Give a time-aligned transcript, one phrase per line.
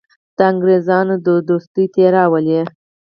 [0.37, 1.15] د انګرېزانو
[1.47, 2.61] دوستي ته راولي.